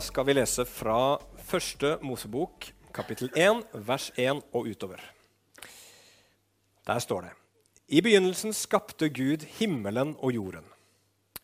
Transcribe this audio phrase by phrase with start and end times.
[0.00, 5.02] Da skal vi lese fra første Mosebok, kapittel 1, vers 1 og utover.
[6.88, 7.32] Der står det
[7.92, 10.64] I begynnelsen skapte Gud himmelen og jorden.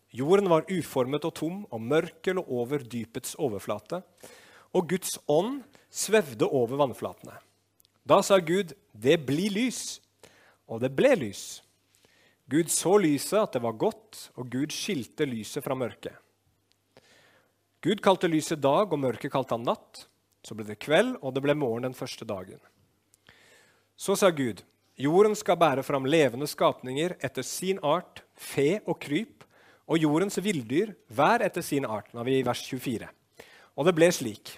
[0.08, 4.00] Jorden var uformet og tom, og mørket lå over dypets overflate.
[4.72, 5.60] Og Guds ånd
[5.92, 7.36] svevde over vannflatene.
[8.08, 10.00] Da sa Gud, 'Det blir lys.'
[10.66, 11.62] Og det ble lys.
[12.48, 16.16] Gud så lyset, at det var godt, og Gud skilte lyset fra mørket.
[17.86, 20.06] Gud kalte lyset dag, og mørket kalte han natt.
[20.42, 22.58] Så ble det kveld, og det ble morgen den første dagen.
[23.94, 24.64] Så sa Gud,
[24.98, 29.44] jorden skal bære fram levende skapninger etter sin art, fe og kryp,
[29.86, 32.10] og jordens villdyr hver etter sin art.
[32.10, 33.06] Nå er vi i vers 24.
[33.78, 34.56] Og det ble slik.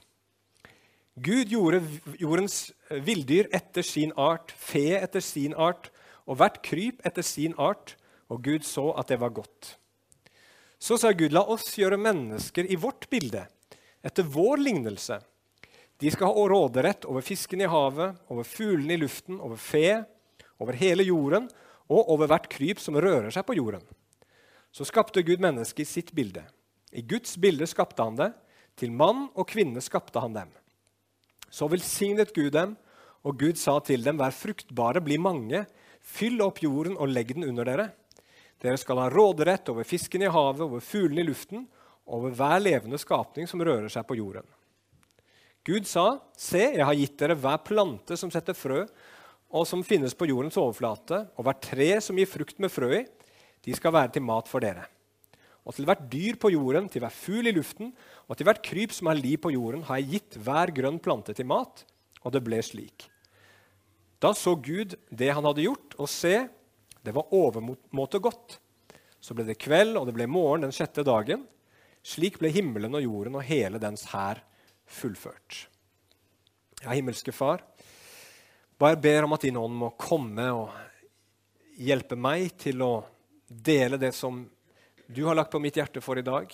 [1.18, 1.82] Gud gjorde
[2.20, 5.90] jordens villdyr etter sin art, fe etter sin art,
[6.24, 7.96] og hvert kryp etter sin art,
[8.32, 9.77] og Gud så at det var godt.
[10.78, 13.44] Så sa Gud, la oss gjøre mennesker i vårt bilde,
[14.02, 15.18] etter vår lignelse.
[15.98, 20.04] De skal ha råderett over fisken i havet, over fuglene i luften, over fe,
[20.62, 21.48] over hele jorden
[21.90, 23.82] og over hvert kryp som rører seg på jorden.
[24.70, 26.44] Så skapte Gud mennesket i sitt bilde.
[26.94, 28.30] I Guds bilde skapte han det.
[28.78, 30.52] Til mann og kvinne skapte han dem.
[31.50, 32.76] Så velsignet Gud dem,
[33.26, 35.64] og Gud sa til dem, vær fruktbare, bli mange,
[35.98, 37.88] fyll opp jorden og legg den under dere.
[38.62, 41.66] Dere skal ha råderett over fisken i havet, over fuglene i luften,
[42.08, 44.46] over hver levende skapning som rører seg på jorden.
[45.68, 48.86] Gud sa, se, jeg har gitt dere hver plante som setter frø,
[49.48, 53.04] og som finnes på jordens overflate, og hvert tre som gir frukt med frø i,
[53.64, 54.86] de skal være til mat for dere.
[55.68, 57.92] Og til hvert dyr på jorden, til hver fugl i luften,
[58.24, 61.34] og til hvert kryp som har liv på jorden, har jeg gitt hver grønn plante
[61.36, 61.84] til mat.
[62.24, 63.04] Og det ble slik.
[64.18, 66.48] Da så Gud det han hadde gjort, og se,
[67.04, 68.58] det var overmåte godt.
[69.20, 71.44] Så ble det kveld, og det ble morgen den sjette dagen.
[72.06, 74.40] Slik ble himmelen og jorden og hele dens hær
[74.88, 75.66] fullført.
[76.84, 77.64] Ja, himmelske Far,
[78.78, 80.70] bare ber om at din ånd må komme og
[81.78, 82.92] hjelpe meg til å
[83.48, 84.44] dele det som
[85.08, 86.52] du har lagt på mitt hjerte for i dag.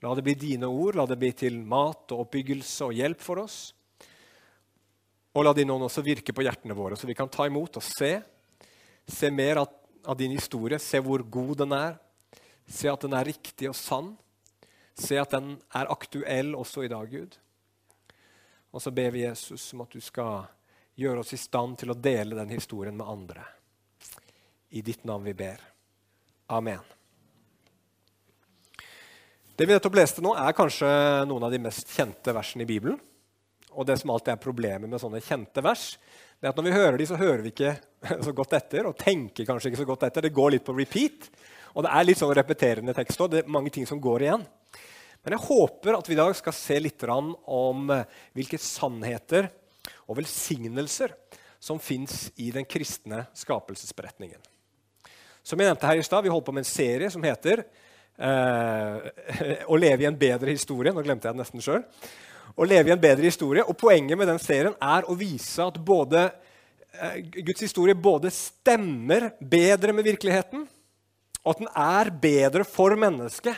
[0.00, 3.42] La det bli dine ord, la det bli til mat og oppbyggelse og hjelp for
[3.44, 3.58] oss.
[5.36, 7.84] Og la din ånd også virke på hjertene våre, så vi kan ta imot og
[7.84, 8.16] se.
[9.08, 9.70] Se mer av,
[10.04, 11.96] av din historie, se hvor god den er.
[12.70, 14.12] Se at den er riktig og sann.
[14.98, 17.36] Se at den er aktuell også i dag, Gud.
[18.70, 20.44] Og så ber vi Jesus om at du skal
[21.00, 23.44] gjøre oss i stand til å dele den historien med andre.
[24.70, 25.62] I ditt navn vi ber.
[26.52, 26.82] Amen.
[29.56, 30.88] Det vi nettopp leste nå, er kanskje
[31.28, 32.96] noen av de mest kjente versene i Bibelen.
[33.70, 35.92] Og det som alltid er problemet med sånne kjente vers,
[36.40, 37.74] det er at når vi hører de, så hører vi ikke
[38.26, 40.24] så godt etter og tenker kanskje ikke så godt etter.
[40.24, 41.28] Det går litt på repeat.
[41.76, 43.34] Og det er litt sånn repeterende tekst òg.
[43.34, 44.46] Det er mange ting som går igjen.
[45.20, 47.92] Men jeg håper at vi i dag skal se litt om
[48.32, 49.50] hvilke sannheter
[50.08, 51.12] og velsignelser
[51.60, 54.40] som fins i den kristne skapelsesberetningen.
[55.44, 57.64] Som jeg nevnte her i stad, Vi holdt på med en serie som heter
[58.16, 60.92] eh, 'Å leve i en bedre historie'.
[60.92, 61.84] Nå glemte jeg det nesten sjøl.
[62.60, 63.64] Å leve i en bedre historie.
[63.64, 66.26] Og Poenget med den serien er å vise at både,
[66.92, 70.68] eh, Guds historie både stemmer bedre med virkeligheten,
[71.40, 73.56] og at den er bedre for mennesket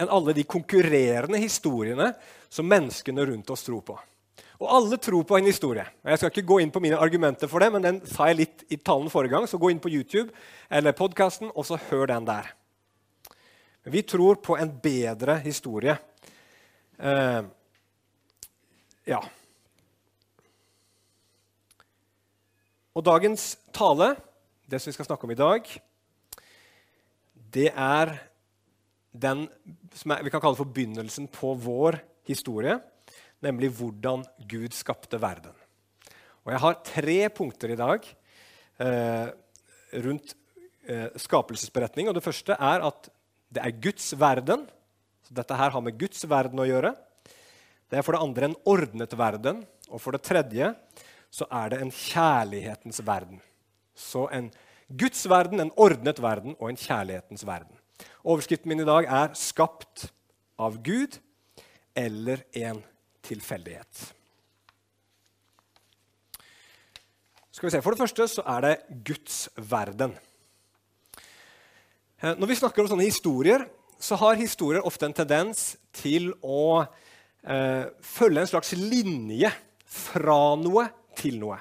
[0.00, 2.14] enn alle de konkurrerende historiene
[2.48, 3.98] som menneskene rundt oss tror på.
[4.56, 5.84] Og alle tror på en historie.
[6.04, 8.64] Jeg skal ikke gå inn på mine argumenter for det, men den sa jeg litt
[8.72, 10.32] i talen forrige gang, så gå inn på YouTube
[10.70, 12.48] eller podkasten, og så hør den der.
[13.84, 15.98] Vi tror på en bedre historie.
[16.96, 17.42] Eh,
[19.06, 19.20] ja.
[22.96, 24.14] Og dagens tale,
[24.66, 25.68] det som vi skal snakke om i dag,
[27.56, 28.16] det er
[29.16, 29.46] den
[29.96, 32.78] som er, vi kan kalle for begynnelsen på vår historie,
[33.44, 35.54] nemlig hvordan Gud skapte verden.
[36.46, 38.04] Og Jeg har tre punkter i dag
[38.78, 39.28] eh,
[40.04, 40.34] rundt
[40.86, 42.08] eh, skapelsesberetning.
[42.08, 43.08] Og Det første er at
[43.50, 44.66] det er Guds verden.
[45.26, 46.94] Så dette her har med Guds verden å gjøre.
[47.90, 49.62] Det er for det andre en ordnet verden.
[49.90, 50.72] Og for det tredje
[51.30, 53.40] så er det en kjærlighetens verden.
[53.94, 54.50] Så en
[54.88, 57.74] Guds verden, en ordnet verden og en kjærlighetens verden.
[58.24, 60.12] Overskriften min i dag er 'Skapt
[60.58, 61.18] av Gud'
[61.96, 62.82] eller 'en
[63.22, 64.12] tilfeldighet'.
[67.50, 70.18] Skal vi se, For det første så er det Guds verden.
[72.22, 73.68] Når vi snakker om sånne historier,
[73.98, 76.84] så har historier ofte en tendens til å
[77.46, 79.50] eh, følge en slags linje
[79.86, 80.88] fra noe
[81.18, 81.58] til noe.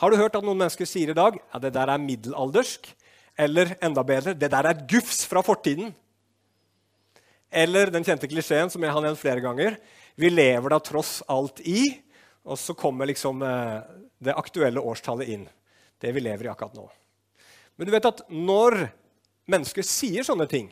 [0.00, 2.88] Har du hørt at noen mennesker sier i dag ja, det der er middelaldersk?
[3.34, 5.92] Eller enda bedre det der er gufs fra fortiden.
[7.54, 9.78] Eller den kjente klisjeen som jeg har nevnt flere ganger.
[10.18, 11.86] Vi lever da tross alt i.
[12.44, 13.78] Og så kommer liksom eh,
[14.20, 15.46] det aktuelle årstallet inn.
[16.00, 16.84] Det vi lever i akkurat nå.
[17.78, 18.84] Men du vet at når
[19.50, 20.68] mennesker sier sånne ting,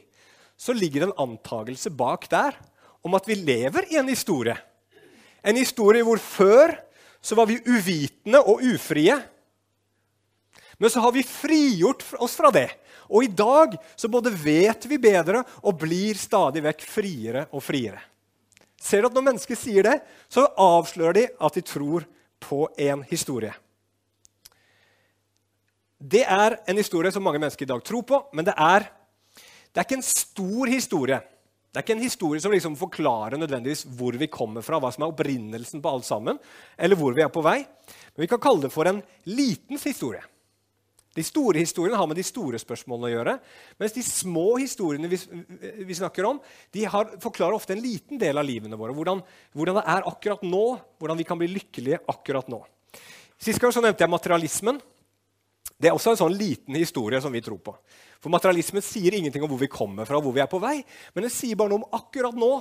[0.58, 2.58] så ligger det en antagelse bak der
[3.02, 4.56] om at vi lever i en historie.
[5.42, 6.76] En historie hvor før
[7.22, 9.16] så var vi uvitende og ufrie.
[10.78, 12.68] Men så har vi frigjort oss fra det.
[13.12, 18.00] Og i dag så både vet vi bedre og blir stadig vekk friere og friere.
[18.82, 22.06] Ser du at Når mennesker sier det, så avslører de at de tror
[22.42, 23.52] på en historie.
[26.02, 28.88] Det er en historie som mange mennesker i dag tror på, men det er,
[29.70, 31.20] det er ikke en stor historie.
[31.72, 35.06] Det er ikke en historie som liksom forklarer nødvendigvis hvor vi kommer fra, hva som
[35.06, 36.36] er opprinnelsen på alt sammen,
[36.76, 37.62] eller hvor vi er på vei.
[38.12, 40.20] Men vi kan kalle det for en liten historie.
[41.16, 43.34] De store historiene har med de store spørsmålene å gjøre.
[43.80, 45.18] Mens de små historiene vi,
[45.88, 46.40] vi snakker om,
[46.76, 48.92] de har, forklarer ofte en liten del av livene våre.
[48.96, 49.24] Hvordan,
[49.56, 50.64] hvordan, det er akkurat nå,
[51.00, 52.60] hvordan vi kan bli lykkelige akkurat nå.
[53.40, 54.80] Sist gang så nevnte jeg materialismen.
[55.82, 57.72] Det er også en sånn liten historie som vi tror på.
[58.22, 60.76] For Materialismen sier ingenting om hvor vi kommer fra, hvor vi er på vei,
[61.10, 62.52] men den sier bare noe om akkurat nå.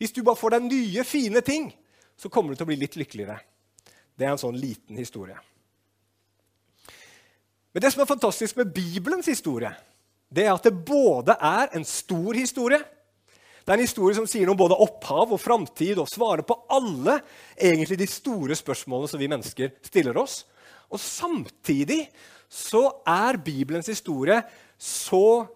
[0.00, 1.68] Hvis du bare får deg nye, fine ting,
[2.16, 3.36] så kommer du til å bli litt lykkeligere.
[4.16, 5.36] Det er en sånn liten historie.
[7.74, 9.74] Men det som er fantastisk med Bibelens historie,
[10.32, 12.80] det er at det både er en stor historie
[13.64, 16.56] Det er en historie som sier noe om både opphav og framtid og svarer på
[16.72, 17.18] alle
[17.52, 20.38] egentlig de store spørsmålene som vi mennesker stiller oss.
[20.88, 22.06] Og samtidig
[22.48, 24.40] så er Bibelens historie
[24.78, 25.46] så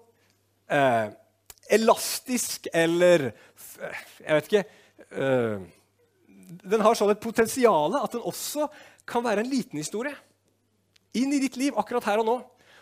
[0.71, 1.09] eh,
[1.73, 3.31] elastisk eller
[4.23, 4.65] Jeg vet ikke
[5.17, 5.63] eh,
[6.69, 8.69] Den har sånn et potensial at den også
[9.09, 10.15] kan være en liten historie
[11.17, 12.35] inn i ditt liv akkurat her og nå.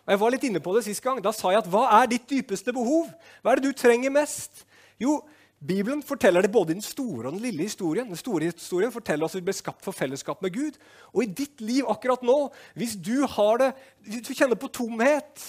[0.06, 1.18] Og jeg var litt inne på det sist gang.
[1.22, 3.08] Da sa jeg at hva er ditt dypeste behov?
[3.42, 4.62] Hva er det du trenger mest?
[5.02, 5.16] Jo,
[5.60, 8.08] Bibelen forteller det både i den store og den lille historien.
[8.08, 10.78] Den store historien forteller oss at vi ble skapt for fellesskap med Gud.
[11.12, 12.36] Og i ditt liv akkurat nå,
[12.80, 13.26] hvis du
[13.60, 13.72] det,
[14.06, 15.44] hvis du kjenner på tomhet,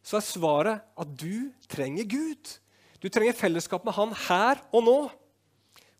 [0.00, 2.54] så er svaret at du trenger Gud.
[3.00, 4.96] Du trenger fellesskap med Han her og nå.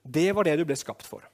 [0.01, 1.27] Det var det du ble skapt for.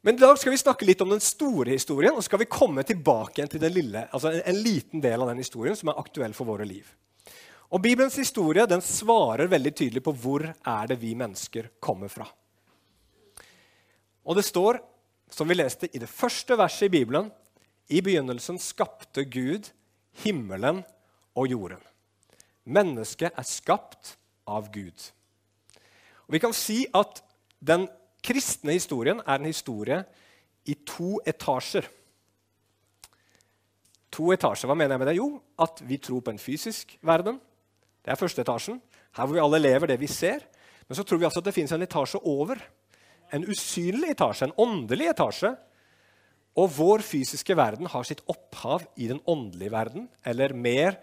[0.00, 2.84] Men i dag skal vi snakke litt om den store historien, og skal vi komme
[2.86, 6.48] tilbake til den lille, altså en liten del av den historien som er aktuell for
[6.48, 6.86] våre liv.
[7.68, 12.24] Og Bibelens historie den svarer veldig tydelig på hvor er det vi mennesker kommer fra.
[14.24, 14.78] Og det står,
[15.28, 17.28] som vi leste i det første verset i Bibelen,
[17.92, 19.68] i begynnelsen skapte Gud
[20.24, 20.80] himmelen
[21.36, 21.80] og jorden.
[22.68, 24.16] Mennesket er skapt
[24.48, 24.96] av Gud.
[26.28, 27.22] Og Vi kan si at
[27.60, 27.86] den
[28.24, 30.02] kristne historien er en historie
[30.68, 31.88] i to etasjer.
[34.12, 35.16] To etasjer, Hva mener jeg med det?
[35.20, 35.28] Jo,
[35.58, 37.40] at vi tror på en fysisk verden.
[38.04, 38.80] Det er første etasjen.
[39.16, 40.44] Her hvor vi alle lever det vi ser.
[40.88, 42.60] Men så tror vi altså at det fins en etasje over.
[43.32, 45.52] En usynlig etasje, en åndelig etasje.
[46.58, 50.08] Og vår fysiske verden har sitt opphav i den åndelige verden.
[50.26, 50.96] Eller mer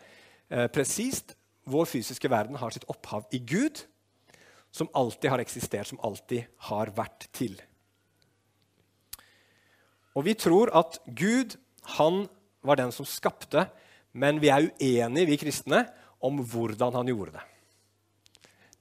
[0.50, 3.82] eh, presist vår fysiske verden har sitt opphav i Gud
[4.76, 7.56] som alltid har eksistert, som alltid har vært til.
[10.16, 11.56] Og vi tror at Gud,
[11.98, 12.26] han
[12.66, 13.68] var den som skapte,
[14.16, 15.86] men vi er uenige, vi kristne,
[16.26, 17.46] om hvordan han gjorde det.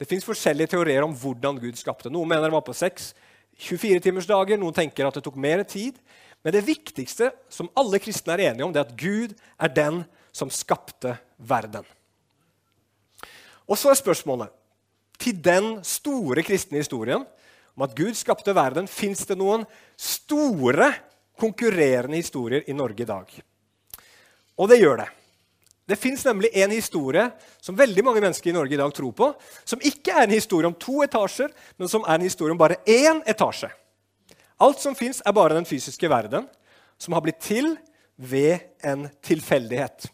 [0.00, 2.10] Det fins forskjellige teorier om hvordan Gud skapte.
[2.10, 3.12] Noen mener det var på seks
[3.62, 6.00] 24-timersdager, noen tenker at det tok mer tid.
[6.44, 10.02] Men det viktigste som alle kristne er enige om, det er at Gud er den
[10.34, 11.86] som skapte verden.
[13.64, 14.52] Og så er spørsmålet
[15.22, 17.22] til den store kristne historien
[17.74, 19.64] om at Gud skapte verden, fins det noen
[19.98, 20.90] store
[21.40, 23.30] konkurrerende historier i Norge i dag.
[24.58, 25.08] Og det gjør det.
[25.84, 27.26] Det fins nemlig en historie
[27.60, 29.30] som veldig mange mennesker i Norge i dag tror på,
[29.68, 32.80] som ikke er en historie om to etasjer, men som er en historie om bare
[32.88, 33.68] én etasje.
[34.64, 36.46] Alt som fins, er bare den fysiske verden,
[36.96, 37.74] som har blitt til
[38.16, 40.08] ved en tilfeldighet.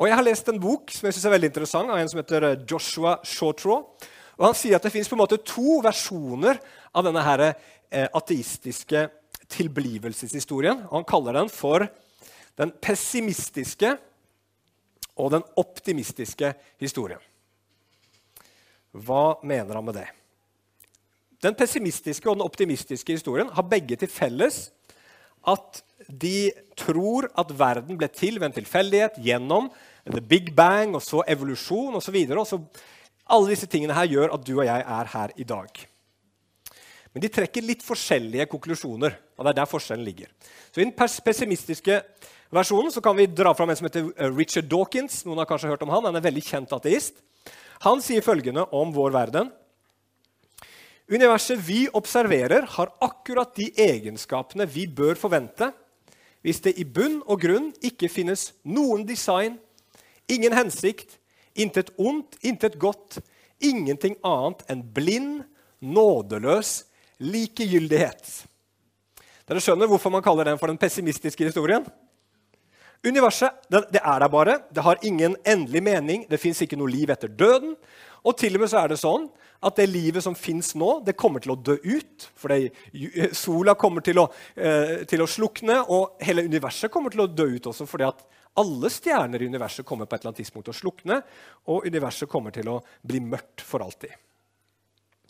[0.00, 2.22] Og Jeg har lest en bok som jeg synes er veldig interessant, av en som
[2.22, 3.82] heter eh, Joshua Shawtraw.
[4.40, 6.56] Og Han sier at det fins to versjoner
[6.94, 7.42] av denne her,
[7.90, 9.10] eh, ateistiske
[9.50, 10.86] tilblivelseshistorien.
[10.88, 11.84] Og Han kaller den for
[12.56, 13.98] den pessimistiske
[15.20, 17.20] og den optimistiske historien.
[18.90, 20.08] Hva mener han med det?
[21.40, 24.68] Den pessimistiske og den optimistiske historien har begge til felles
[25.48, 29.70] at de tror at verden ble til ved en tilfeldighet gjennom
[30.04, 32.18] the big bang og så evolusjon osv.
[33.30, 35.86] Alle disse tingene her gjør at du og jeg er her i dag.
[37.14, 39.16] Men de trekker litt forskjellige konklusjoner.
[39.36, 40.28] og det er der forskjellen ligger.
[40.72, 42.02] Så I den pessimistiske
[42.54, 45.22] versjonen så kan vi dra fram en som heter eh, Richard Dawkins.
[45.26, 47.22] Noen har kanskje hørt om Han Han er en veldig kjent ateist.
[47.86, 49.50] Han sier følgende om vår verden.
[51.10, 55.72] Universet vi observerer, har akkurat de egenskapene vi bør forvente
[56.40, 59.58] hvis det i bunn og grunn ikke finnes noen design,
[60.30, 61.18] ingen hensikt,
[61.52, 63.18] intet ondt, intet godt,
[63.60, 65.42] ingenting annet enn blind,
[65.80, 66.86] nådeløs
[67.20, 68.30] likegyldighet.
[69.48, 71.84] Dere skjønner hvorfor man kaller den for den pessimistiske historien?
[73.06, 74.58] Universet det, er der bare.
[74.68, 76.24] Det har ingen endelig mening.
[76.28, 77.76] Det fins ikke noe liv etter døden.
[78.28, 79.30] Og til og med så er det sånn
[79.64, 82.28] at det livet som fins nå, det kommer til å dø ut.
[82.36, 82.52] For
[83.36, 84.26] sola kommer til å,
[84.56, 87.86] eh, til å, slukne, og hele universet kommer til å dø ut også.
[87.88, 88.24] fordi at
[88.56, 91.22] alle stjerner i universet kommer på et eller annet tidspunkt til å slukne,
[91.68, 94.12] og universet kommer til å bli mørkt for alltid.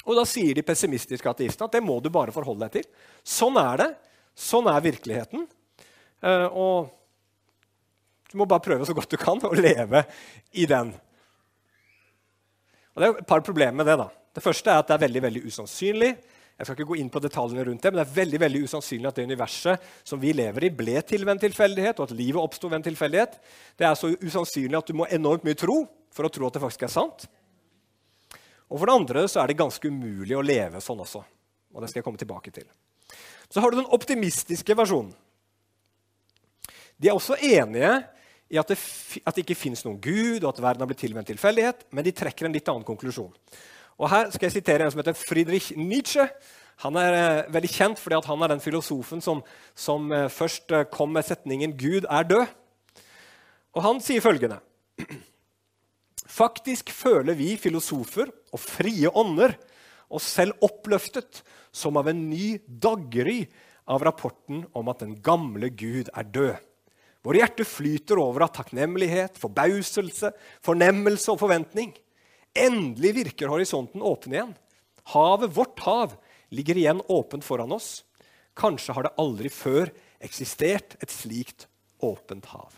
[0.07, 2.91] Og Da sier de pessimistiske ateistene at det må du bare forholde deg til.
[3.23, 3.97] Sånn er det.
[4.35, 5.47] Sånn er virkeligheten.
[6.23, 6.91] Eh, og
[8.31, 10.05] du må bare prøve så godt du kan å leve
[10.55, 10.93] i den.
[12.95, 13.97] Og Det er et par problemer med det.
[13.99, 14.09] da.
[14.35, 16.15] Det første er at det er veldig veldig usannsynlig
[16.61, 19.09] jeg skal ikke gå inn på detaljene rundt det, men det er veldig veldig usannsynlig
[19.09, 22.37] at det universet som vi lever i, ble til ved en tilfeldighet, og at livet
[22.37, 23.39] oppsto ved en tilfeldighet.
[23.81, 25.79] Det er så usannsynlig at du må enormt mye tro
[26.13, 27.25] for å tro at det faktisk er sant.
[28.69, 31.25] Og for det andre så er det ganske umulig å leve sånn også.
[31.73, 32.69] Og det skal jeg komme tilbake til.
[33.49, 35.17] Så har du den optimistiske versjonen.
[37.01, 38.03] De er også enige
[38.51, 38.79] i at det,
[39.23, 41.85] at det ikke fins noen gud, og at verden har blitt til ved en tilfeldighet,
[41.95, 43.31] men de trekker en litt annen konklusjon.
[44.01, 46.25] Og Her skal jeg sitere en som heter Friedrich Nietzsche.
[46.81, 49.43] Han er eh, veldig kjent fordi han er den filosofen som,
[49.77, 52.55] som eh, først eh, kom med setningen 'Gud er død'.
[53.77, 54.59] Og Han sier følgende
[56.41, 59.55] Faktisk føler vi filosofer og frie ånder
[60.11, 63.45] oss selv oppløftet som av en ny daggry
[63.87, 66.70] av rapporten om at den gamle Gud er død.
[67.27, 70.33] Våre hjerter flyter over av takknemlighet, forbauselse,
[70.65, 71.93] fornemmelse og forventning.
[72.57, 74.55] Endelig virker horisonten åpen igjen.
[75.13, 76.15] Havet, vårt hav,
[76.49, 78.01] ligger igjen åpent foran oss.
[78.57, 81.69] Kanskje har det aldri før eksistert et slikt
[82.05, 82.73] åpent hav.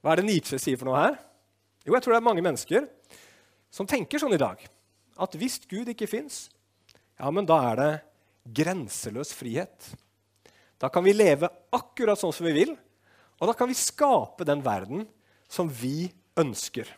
[0.00, 1.16] Hva er det Nietzsche sier for noe her?
[1.84, 2.86] Jo, jeg tror det er mange mennesker
[3.72, 4.60] som tenker sånn i dag.
[5.20, 6.48] At hvis Gud ikke fins,
[7.20, 7.90] ja, men da er det
[8.60, 9.90] grenseløs frihet.
[10.80, 12.72] Da kan vi leve akkurat sånn som vi vil,
[13.40, 15.04] og da kan vi skape den verden
[15.50, 16.08] som vi
[16.40, 16.88] ønsker.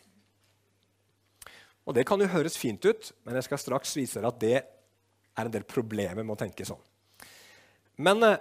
[1.83, 4.55] Og Det kan jo høres fint ut, men jeg skal straks vise dere at det
[4.55, 6.79] er en del problemer med å tenke sånn.
[7.99, 8.39] Men eh,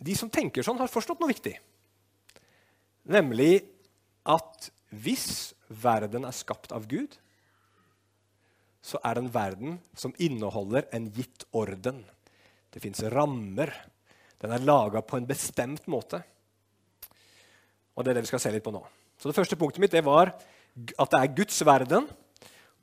[0.00, 1.52] de som tenker sånn, har forstått noe viktig.
[3.12, 3.66] Nemlig
[4.24, 7.18] at hvis verden er skapt av Gud,
[8.82, 12.02] så er det en verden som inneholder en gitt orden.
[12.72, 13.70] Det fins rammer.
[14.42, 16.18] Den er laga på en bestemt måte.
[17.94, 18.82] Og det er det vi skal se litt på nå.
[19.20, 22.08] Så Det første punktet mitt det var at det er Guds verden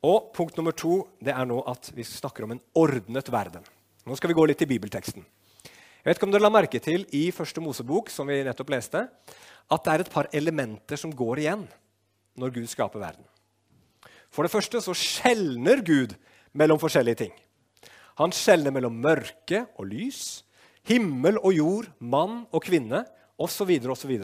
[0.06, 3.66] og punkt nummer to det er nå at vi snakker om en ordnet verden.
[4.06, 5.26] Nå skal vi gå litt til bibelteksten.
[6.00, 9.02] Jeg vet ikke om dere la merke til i første Mosebok, som vi nettopp leste,
[9.70, 11.66] at det er et par elementer som går igjen
[12.40, 13.26] når Gud skaper verden.
[14.32, 16.14] For det første så skjelner Gud
[16.56, 17.34] mellom forskjellige ting.
[18.16, 20.40] Han skjelner mellom mørke og lys,
[20.90, 23.04] himmel og jord, mann og kvinne
[23.40, 23.70] osv.
[23.94, 24.14] osv.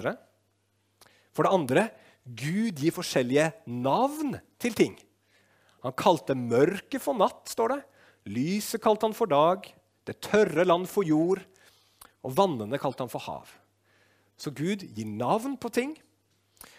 [1.37, 1.89] For det andre
[2.27, 4.97] Gud gir forskjellige navn til ting.
[5.87, 7.83] Han kalte mørket for natt, står det.
[8.35, 9.69] Lyset kalte han for dag.
[10.07, 11.45] Det tørre land for jord.
[12.27, 13.47] Og vannene kalte han for hav.
[14.37, 15.95] Så Gud gir navn på ting.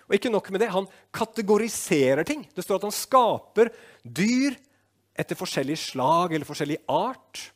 [0.07, 2.43] Og ikke nok med det, han kategoriserer ting.
[2.51, 3.71] Det står at han skaper
[4.03, 4.55] dyr
[5.17, 7.47] etter forskjellig slag eller forskjellig art.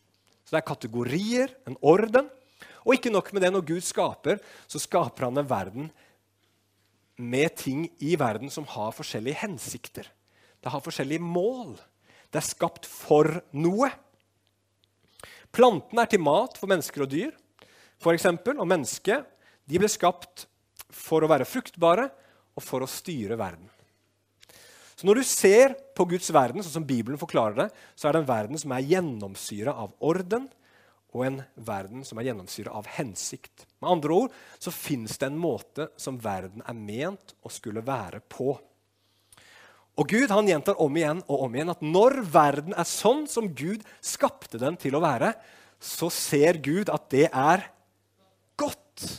[0.51, 2.25] Så det er kategorier, en orden.
[2.83, 5.85] Og ikke nok med det, når Gud skaper, så skaper han en verden
[7.15, 10.09] med ting i verden som har forskjellige hensikter.
[10.59, 11.77] Det har forskjellige mål.
[12.27, 13.93] Det er skapt for noe.
[15.55, 17.31] Plantene er til mat for mennesker og dyr.
[18.03, 19.23] For eksempel, og mennesket
[19.71, 20.49] ble skapt
[20.91, 22.09] for å være fruktbare
[22.57, 23.70] og for å styre verden.
[25.01, 28.19] Så Når du ser på Guds verden, sånn som Bibelen forklarer det, så er det
[28.21, 30.45] en verden som er gjennomsyra av orden,
[31.09, 33.65] og en verden som er gjennomsyra av hensikt.
[33.81, 38.21] Med andre ord så fins det en måte som verden er ment å skulle være
[38.29, 38.53] på.
[39.97, 43.49] Og Gud han gjentar om igjen og om igjen at når verden er sånn som
[43.57, 45.33] Gud skapte den til å være,
[45.81, 47.65] så ser Gud at det er
[48.53, 49.09] godt.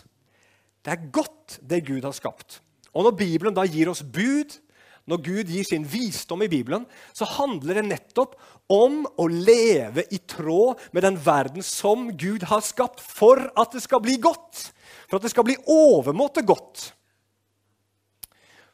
[0.87, 2.63] Det er godt, det Gud har skapt.
[2.95, 4.63] Og når Bibelen da gir oss bud,
[5.11, 6.85] når Gud gir sin visdom i Bibelen,
[7.17, 8.37] så handler det nettopp
[8.73, 13.83] om å leve i tråd med den verden som Gud har skapt, for at det
[13.85, 14.69] skal bli godt.
[15.09, 16.93] For at det skal bli overmåte godt.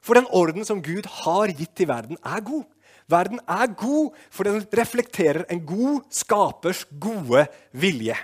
[0.04, 2.66] For den orden som Gud har gitt til verden, er god.
[3.08, 8.16] Verden er god, for den reflekterer en god skapers gode vilje.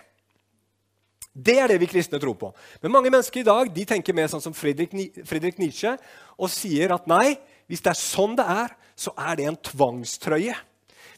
[1.34, 2.52] Det er det vi kristne tror på.
[2.82, 5.96] Men mange mennesker i dag de tenker mer sånn som Friedrich Nietzsche
[6.38, 7.34] og sier at nei,
[7.70, 10.54] hvis det er sånn det er, så er det en tvangstrøye.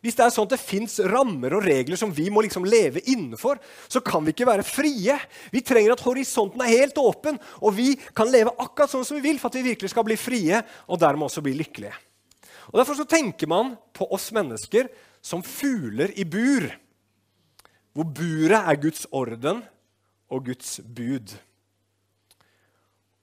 [0.04, 3.00] Hvis det er sånn at det fins rammer og regler som vi må liksom leve
[3.10, 5.16] innenfor, så kan vi ikke være frie.
[5.50, 9.24] Vi trenger at horisonten er helt åpen, og vi kan leve akkurat sånn som vi
[9.24, 11.96] vil for at vi virkelig skal bli frie og dermed også bli lykkelige.
[12.70, 14.90] Og Derfor så tenker man på oss mennesker
[15.24, 16.68] som fugler i bur,
[17.96, 19.62] hvor buret er Guds orden
[20.30, 21.34] og Guds bud.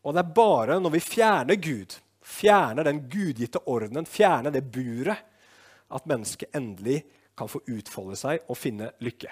[0.04, 5.24] Og det er bare når vi fjerner Gud, fjerner den gudgitte ordenen, fjerne det buret,
[5.94, 7.04] at mennesket endelig
[7.38, 9.32] kan få utfolde seg og finne lykke.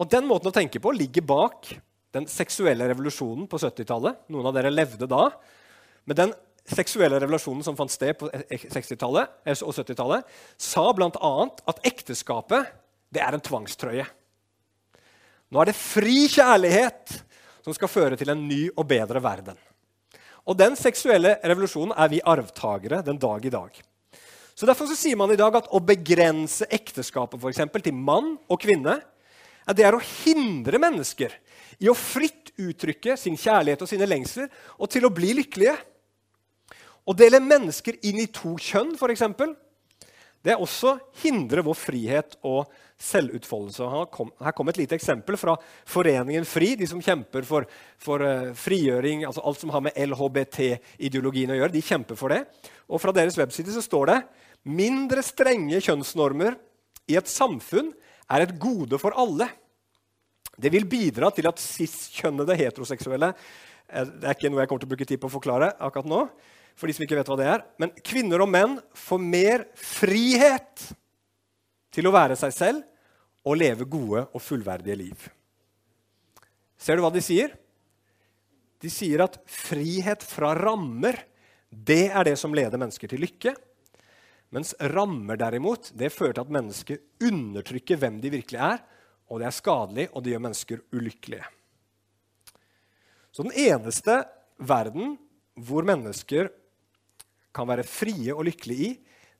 [0.00, 1.68] Og Den måten å tenke på ligger bak
[2.12, 4.26] den seksuelle revolusjonen på 70-tallet.
[4.32, 5.28] Noen av dere levde da.
[6.08, 6.32] Men den
[6.68, 10.26] seksuelle revolusjonen som fant sted på 60-tallet og 70-tallet,
[10.60, 11.32] sa bl.a.
[11.70, 12.72] at ekteskapet
[13.12, 14.06] det er en tvangstrøye.
[15.52, 17.18] Nå er det fri kjærlighet
[17.62, 19.58] som skal føre til en ny og bedre verden.
[20.46, 23.70] Og Den seksuelle revolusjonen er vi arvtakere den dag i dag.
[24.54, 28.36] Så Derfor så sier man i dag at å begrense ekteskapet for eksempel, til mann
[28.48, 29.00] og kvinne
[29.62, 31.32] det er å hindre mennesker
[31.82, 35.76] i å fritt uttrykke sin kjærlighet og sine lengsler og til å bli lykkelige.
[37.06, 39.24] Å dele mennesker inn i to kjønn, f.eks.,
[40.42, 42.70] det også hindrer vår frihet og
[43.02, 43.86] selvutfoldelse.
[44.42, 45.54] Her kom, et lite eksempel fra
[45.88, 47.66] Foreningen FRI, de som kjemper for,
[48.02, 51.74] for uh, frigjøring, altså alt som har med LHBT-ideologien å gjøre.
[51.74, 52.42] De kjemper for det.
[52.90, 54.18] Og Fra deres webside så står det
[54.66, 56.58] mindre strenge kjønnsnormer
[57.10, 57.90] i et samfunn
[58.32, 59.48] er et gode for alle.
[60.58, 64.90] Det vil bidra til at cis-kjønnede heteroseksuelle eh, Det er ikke noe jeg kommer til
[64.90, 66.26] å bruke tid på å forklare akkurat nå,
[66.78, 67.64] for de som ikke vet hva det er.
[67.80, 70.86] Men kvinner og menn får mer frihet
[71.92, 75.26] til å være seg selv og leve gode og fullverdige liv.
[76.78, 77.52] Ser du hva de sier?
[78.82, 81.20] De sier at frihet fra rammer
[81.72, 83.54] det er det som leder mennesker til lykke.
[84.52, 88.82] Mens rammer derimot, det fører til at mennesker undertrykker hvem de virkelig er.
[89.32, 91.46] Og det er skadelig, og det gjør mennesker ulykkelige.
[93.32, 94.18] Så den eneste
[94.60, 95.16] verden
[95.56, 96.50] hvor mennesker
[97.54, 98.92] kan være frie og lykkelige i,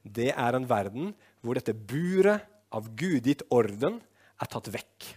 [0.02, 4.00] det er en verden hvor dette buret av gudgitt orden
[4.40, 5.08] er tatt vekk.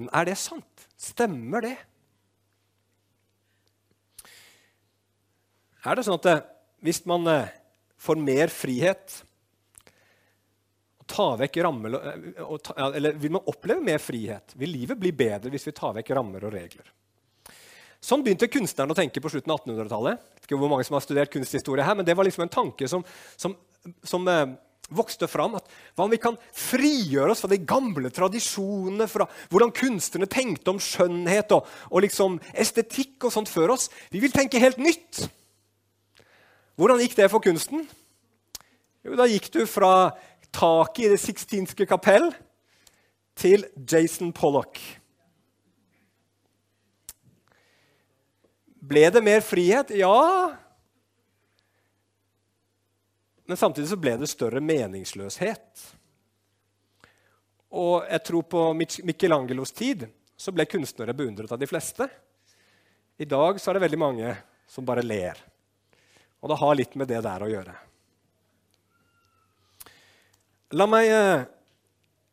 [0.00, 0.86] Men er det sant?
[0.98, 1.76] Stemmer det?
[5.82, 6.42] Er det sånn at eh,
[6.86, 7.52] hvis man eh,
[8.02, 9.20] får mer frihet
[11.12, 14.54] og vekk rammer, eh, Eller vil man oppleve mer frihet?
[14.56, 16.86] Vil livet bli bedre hvis vi tar vekk rammer og regler?
[18.02, 20.22] Sånn begynte kunstneren å tenke på slutten av 1800-tallet.
[20.42, 23.04] ikke hvor mange som har studert kunsthistorie her, men Det var liksom en tanke som,
[23.38, 23.54] som,
[24.02, 24.54] som eh,
[24.90, 25.54] vokste fram.
[25.54, 30.74] At, hva om vi kan frigjøre oss fra de gamle tradisjonene, fra hvordan kunstnerne tenkte
[30.74, 33.88] om skjønnhet og, og liksom estetikk og sånt før oss?
[34.10, 35.26] Vi vil tenke helt nytt.
[36.80, 37.86] Hvordan gikk det for kunsten?
[39.06, 40.12] Jo, Da gikk du fra
[40.52, 42.32] taket i Det sixtinske kapell
[43.38, 44.80] til Jason Pollock.
[48.82, 49.92] Ble det mer frihet?
[49.94, 50.56] Ja.
[53.46, 55.84] Men samtidig så ble det større meningsløshet.
[57.78, 62.08] Og jeg tror på Michelangelos tid så ble kunstnere beundret av de fleste.
[63.22, 64.34] I dag så er det veldig mange
[64.66, 65.38] som bare ler.
[66.42, 67.78] Og det har litt med det der å gjøre.
[70.74, 71.44] La meg eh,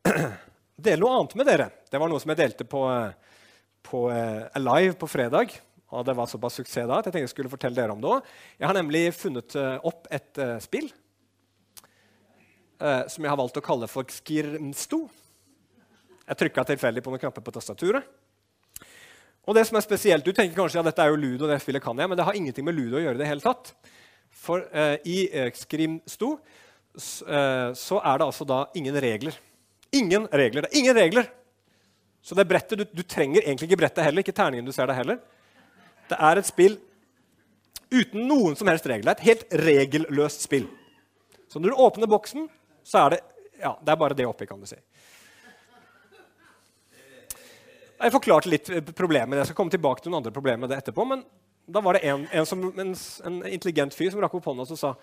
[0.89, 1.71] dele noe annet med dere.
[1.91, 3.41] Det var noe som jeg delte på, eh,
[3.85, 5.53] på eh, Alive på fredag.
[5.89, 8.11] Og det var såpass suksess da at jeg tenkte jeg skulle fortelle dere om det
[8.11, 8.27] òg.
[8.59, 10.89] Jeg har nemlig funnet uh, opp et uh, spill
[12.81, 15.03] uh, som jeg har valgt å kalle for Skirmsto.
[16.29, 18.05] Jeg trykka tilfeldig på noen knapper på tastaturet.
[19.49, 21.57] Og det som er spesielt, Du tenker kanskje at ja, dette er jo ludo, det
[21.63, 23.17] spillet kan jeg, men det har ingenting med ludo å gjøre.
[23.17, 23.73] det hele tatt.
[24.29, 24.61] For
[25.09, 25.23] i
[25.57, 26.35] Skrimsto
[26.93, 29.33] så er det altså da ingen regler.
[29.89, 30.67] Ingen regler.
[30.67, 31.31] Det er ingen regler!
[32.21, 34.99] Så det brettet, du, du trenger egentlig ikke brettet heller, ikke terningen du ser der
[34.99, 35.17] heller.
[36.09, 36.77] Det er et spill
[37.89, 39.15] uten noen som helst regler.
[39.15, 40.67] Et helt regelløst spill.
[41.49, 42.47] Så når du åpner boksen,
[42.85, 43.21] så er det
[43.59, 44.77] ja, det er bare det oppi, kan du si.
[47.99, 49.41] Jeg forklarte litt problemet.
[49.41, 51.03] Jeg skal komme tilbake til noen andre problemer med det etterpå.
[51.09, 51.25] Men
[51.67, 52.93] da var det en, en, som, en,
[53.27, 54.93] en intelligent fyr som rakk opp hånda og sa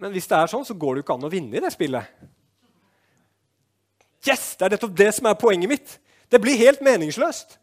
[0.00, 1.70] men hvis det er sånn, så går det jo ikke an å vinne i det
[1.74, 2.20] spillet.
[4.24, 4.54] Yes!
[4.56, 5.96] Det er nettopp det som er poenget mitt.
[6.32, 7.58] Det blir helt meningsløst.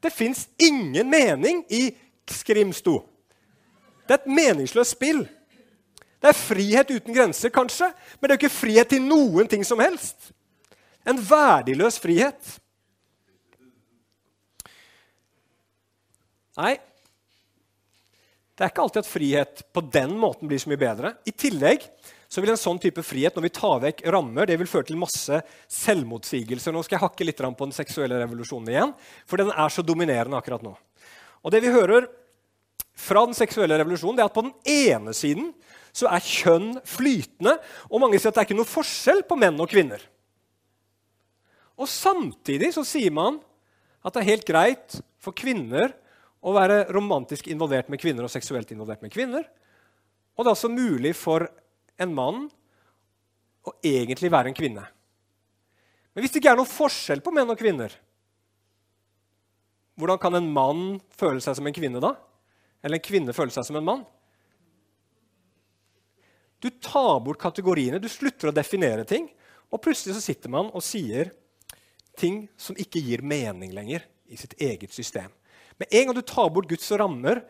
[0.00, 1.88] Det fins ingen mening i
[2.30, 3.00] skrimsto.
[4.06, 5.24] Det er et meningsløst spill.
[6.18, 9.62] Det er frihet uten grenser, kanskje, men det er jo ikke frihet til noen ting
[9.66, 10.32] som helst.
[11.06, 12.56] En verdiløs frihet.
[16.58, 16.74] Nei,
[18.58, 21.12] det er ikke alltid at frihet på den måten blir så mye bedre.
[21.22, 21.84] I tillegg
[22.28, 24.98] så vil en sånn type frihet, når vi tar vekk rammer, det vil føre til
[25.00, 25.40] masse
[25.72, 26.74] selvmotsigelser.
[26.74, 28.92] Nå skal jeg hakke litt på den seksuelle revolusjonen igjen,
[29.24, 30.74] for den er så dominerende akkurat nå.
[31.40, 32.10] Og det vi hører
[32.98, 35.52] fra den seksuelle revolusjonen, det er at på den ene siden
[35.96, 37.56] så er kjønn flytende,
[37.88, 40.02] og mange sier at det er ikke noe forskjell på menn og kvinner.
[41.78, 43.38] Og samtidig så sier man
[44.04, 45.94] at det er helt greit for kvinner
[46.44, 49.46] å være romantisk involvert med kvinner og seksuelt involvert med kvinner.
[50.36, 51.48] Og det er også mulig for
[51.98, 52.46] en mann
[53.66, 54.84] å egentlig være en kvinne.
[56.12, 57.92] Men hvis det ikke er noen forskjell på menn og kvinner,
[59.98, 60.84] hvordan kan en mann
[61.18, 62.14] føle seg som en kvinne da?
[62.82, 64.04] Eller en kvinne føle seg som en mann?
[66.62, 69.28] Du tar bort kategoriene, du slutter å definere ting,
[69.70, 71.30] og plutselig så sitter man og sier
[72.18, 75.30] ting som ikke gir mening lenger i sitt eget system.
[75.78, 77.44] Med en gang du tar bort Guds rammer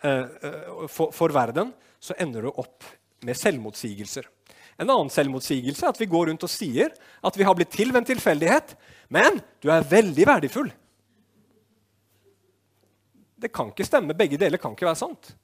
[0.00, 2.86] eh, eh, for, for, verden, så ender du opp
[3.24, 4.28] med selvmotsigelser.
[4.80, 6.90] En annen selvmotsigelse er at vi går rundt og sier
[7.24, 8.74] at vi har blitt til ved en tilfeldighet,
[9.14, 10.72] men du er veldig verdifull.
[13.38, 14.16] Det kan ikke stemme.
[14.18, 15.34] Begge deler kan ikke være sant.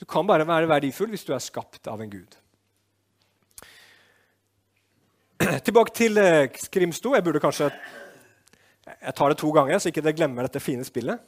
[0.00, 2.36] Du kan bare være verdifull hvis du er skapt av en gud.
[5.66, 7.14] Tilbake til eh, Skrimsto.
[7.14, 7.70] Jeg burde kanskje
[8.86, 11.18] Jeg tar det to ganger, så ikke dere glemmer dette fine spillet.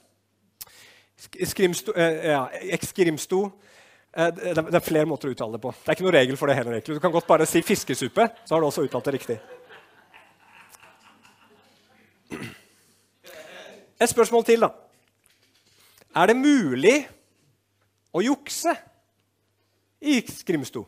[1.18, 2.44] Skrimsto, eh, ja,
[2.76, 3.77] Ekskrimsto eh,
[4.16, 5.72] det, det er flere måter å uttale det på.
[5.76, 6.78] Det er ikke noe regel for det heller.
[6.78, 6.96] egentlig.
[6.96, 9.38] Du kan godt bare si fiskesuppe, så har du også uttalt det riktig.
[13.98, 14.70] Et spørsmål til, da.
[16.16, 16.96] Er det mulig
[18.14, 18.72] å jukse
[20.00, 20.84] i Skrimsto?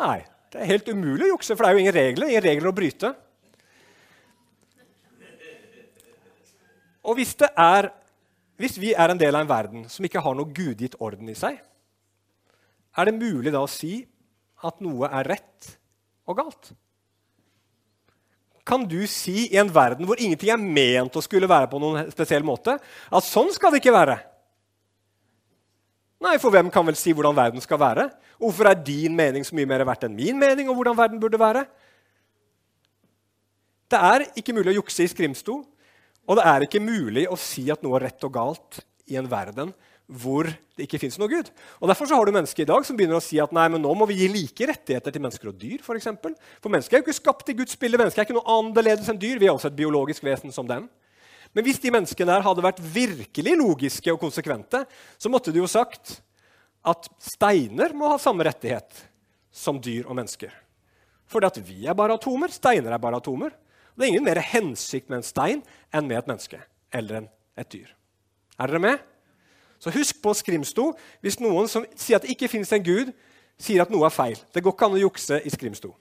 [0.00, 2.70] Nei, det er helt umulig å jukse, for det er jo ingen regler, ingen regler
[2.70, 3.12] å bryte.
[7.02, 7.90] Og hvis, det er,
[8.62, 11.34] hvis vi er en del av en verden som ikke har noe gudgitt orden i
[11.34, 11.58] seg,
[12.92, 14.04] er det mulig da å si
[14.62, 15.72] at noe er rett
[16.30, 16.70] og galt?
[18.62, 22.12] Kan du si i en verden hvor ingenting er ment å skulle være på noen
[22.14, 24.20] spesiell måte, at sånn skal det ikke være?
[26.22, 28.06] Nei, for hvem kan vel si hvordan verden skal være?
[28.38, 31.40] Hvorfor er din mening så mye mer verdt enn min mening om hvordan verden burde
[31.42, 31.64] være?
[33.90, 35.58] Det er ikke mulig å jukse i skrimsto,
[36.28, 39.30] og det er ikke mulig å si at noe er rett og galt i en
[39.30, 39.72] verden
[40.12, 41.48] hvor det ikke fins noe Gud.
[41.80, 43.80] Og Derfor så har du mennesker i dag som begynner å si at nei, men
[43.82, 45.78] nå må vi gi like rettigheter til mennesker og dyr.
[45.84, 46.34] For, eksempel.
[46.60, 48.00] for mennesker er jo ikke skapt i Guds bilde.
[48.00, 49.40] Mennesker er ikke noe annerledes enn dyr.
[49.40, 50.88] Vi er også et biologisk vesen som dem.
[51.52, 54.84] Men hvis de menneskene der hadde vært virkelig logiske og konsekvente,
[55.20, 56.18] så måtte de jo sagt
[56.82, 59.04] at steiner må ha samme rettighet
[59.52, 60.52] som dyr og mennesker.
[61.30, 63.52] Fordi at vi er bare atomer, steiner er bare atomer.
[63.96, 66.60] Det er ingen mer hensikt med en stein enn med et menneske
[66.92, 67.28] eller
[67.58, 67.90] et dyr.
[68.58, 69.02] Er dere med?
[69.82, 70.92] Så husk på skrimsto
[71.24, 73.10] hvis noen som sier at det ikke fins en gud,
[73.60, 74.38] sier at noe er feil.
[74.54, 75.92] Det går ikke an å jukse i skrimsto.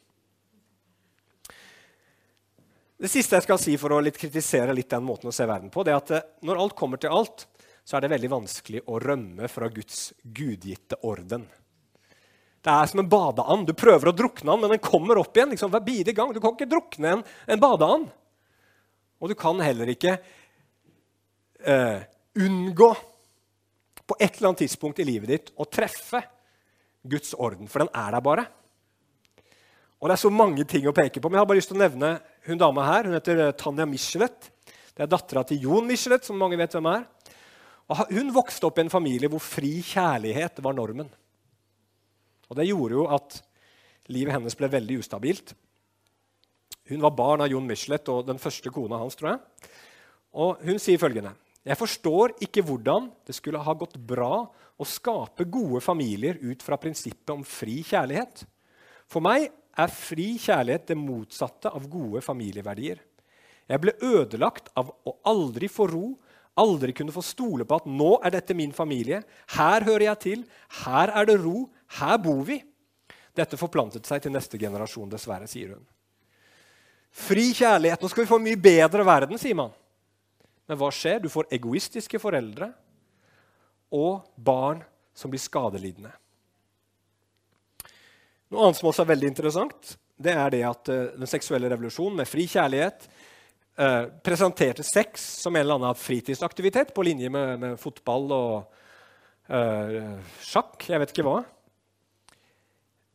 [3.01, 5.71] Det siste jeg skal si for å litt kritisere litt den måten å se verden
[5.73, 7.47] på, det er at eh, når alt kommer til alt,
[7.82, 11.47] så er det veldig vanskelig å rømme fra Guds gudgitte orden.
[12.62, 13.65] Det er som en badeand.
[13.65, 16.34] Du prøver å drukne den, men den kommer opp igjen liksom, hver bidige gang.
[16.34, 18.12] Du kan ikke drukne en, en badeand.
[19.21, 20.15] Og du kan heller ikke
[21.65, 22.04] eh,
[22.41, 22.91] unngå
[24.06, 26.21] på et eller annet tidspunkt i livet ditt å treffe
[27.02, 28.45] Guds orden, for den er der bare.
[30.02, 31.78] Og Det er så mange ting å peke på, men jeg har bare lyst til
[31.78, 32.15] å nevne
[32.47, 33.06] hun dama her.
[33.06, 34.50] Hun heter eh, Tanja Michelet.
[34.97, 37.06] Det er dattera til Jon Michelet, som mange vet hvem er.
[37.91, 41.10] Og hun vokste opp i en familie hvor fri kjærlighet var normen.
[42.51, 43.37] Og Det gjorde jo at
[44.11, 45.53] livet hennes ble veldig ustabilt.
[46.91, 49.69] Hun var barn av Jon Michelet og den første kona hans, tror jeg.
[50.35, 51.31] Og Hun sier følgende.:
[51.63, 54.49] Jeg forstår ikke hvordan det skulle ha gått bra
[54.81, 58.43] å skape gode familier ut fra prinsippet om fri kjærlighet.
[59.07, 62.99] For meg er fri kjærlighet det motsatte av gode familieverdier.
[63.69, 66.07] Jeg ble ødelagt av å aldri få ro,
[66.59, 69.21] aldri kunne få stole på at nå er dette min familie,
[69.55, 70.41] her hører jeg til,
[70.83, 72.62] her er det ro, her bor vi.
[73.36, 75.84] Dette forplantet seg til neste generasjon, dessverre, sier hun.
[77.12, 78.01] Fri kjærlighet.
[78.01, 79.73] Nå skal vi få en mye bedre verden, sier man.
[80.67, 81.19] Men hva skjer?
[81.23, 82.71] Du får egoistiske foreldre
[83.91, 84.84] og barn
[85.15, 86.13] som blir skadelidende.
[88.51, 92.19] Noe annet som også er veldig interessant, det er det at uh, den seksuelle revolusjonen
[92.21, 93.08] med fri kjærlighet
[93.80, 98.82] uh, presenterte sex som en eller annen fritidsaktivitet på linje med, med fotball og,
[99.51, 101.39] uh, sjakk, jeg vet ikke hva.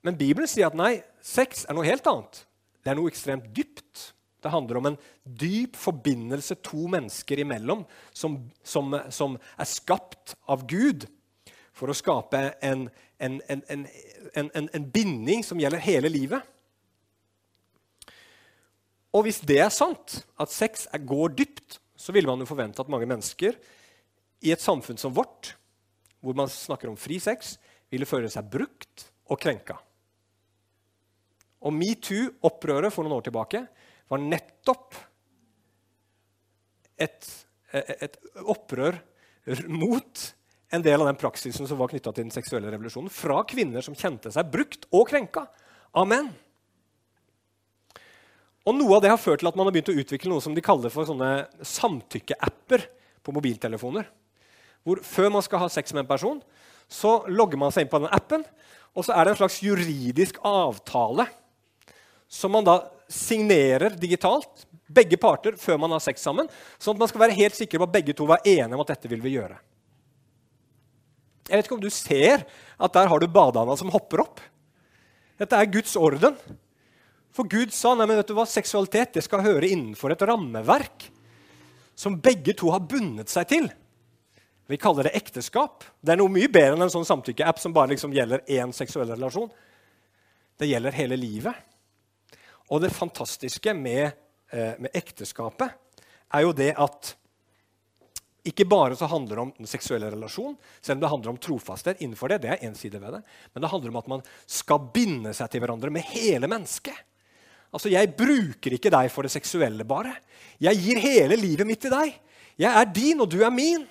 [0.06, 2.44] Men Bibelen sier at nei, sex er noe helt annet.
[2.84, 4.12] Det er noe ekstremt dypt.
[4.38, 7.82] Det handler om en dyp forbindelse to mennesker imellom
[8.14, 11.08] som, som, som er skapt av Gud
[11.74, 12.86] for å skape en,
[13.18, 13.82] en, en,
[14.54, 16.46] en, binding som gjelder hele livet.
[19.16, 22.92] Og hvis det er sant, at sex går dypt, så ville man jo forvente at
[22.92, 23.58] mange mennesker
[24.46, 25.56] i et samfunn som vårt,
[26.20, 27.56] hvor man snakker om fri sex,
[27.90, 29.80] ville føle seg brukt og krenka.
[31.64, 33.62] Og metoo-opprøret for noen år tilbake
[34.10, 34.96] var nettopp
[37.00, 37.28] et,
[37.72, 38.98] et, opprør
[39.68, 40.24] mot
[40.74, 43.96] en del av den praksisen som var knytta til den seksuelle revolusjonen, fra kvinner som
[43.96, 45.46] kjente seg brukt og krenka
[45.96, 46.30] av menn.
[48.66, 50.54] Og Noe av det har ført til at man har begynt å utvikle noe som
[50.56, 52.88] de kaller for sånne samtykkeapper
[53.22, 54.08] på mobiltelefoner.
[54.82, 56.40] Hvor Før man skal ha sex med en person,
[56.90, 58.42] så logger man seg inn på den appen,
[58.96, 61.28] og så er det en slags juridisk avtale
[62.28, 67.10] som man da signerer digitalt, begge parter, før man har sex sammen, sånn at man
[67.10, 69.34] skal være helt sikker på at begge to var enige om at dette vil vi
[69.36, 69.58] gjøre.
[71.46, 72.42] Jeg vet ikke om du ser
[72.76, 74.40] at der har du badeanda som hopper opp.
[75.38, 76.34] Dette er Guds orden.
[77.36, 81.10] For Gud sa nei, men vet du hva, seksualitet det skal høre innenfor et rammeverk
[81.96, 83.68] som begge to har bundet seg til.
[84.66, 85.84] Vi kaller det ekteskap.
[86.02, 89.12] Det er noe mye bedre enn en sånn samtykkeapp som bare liksom gjelder én seksuell
[89.14, 89.52] relasjon.
[90.58, 91.54] Det gjelder hele livet.
[92.70, 94.10] Og det fantastiske med,
[94.50, 95.70] eh, med, ekteskapet
[96.34, 97.14] er jo det at
[98.46, 102.00] ikke bare så handler det om den seksuelle relasjon, selv om det handler om trofasthet
[102.00, 103.22] innenfor det, det er en side ved det,
[103.54, 106.94] men det handler om at man skal binde seg til hverandre med hele mennesket.
[107.72, 110.14] Altså, Jeg bruker ikke deg for det seksuelle, bare.
[110.62, 112.14] Jeg gir hele livet mitt til deg.
[112.56, 113.84] Jeg er din, og du er min.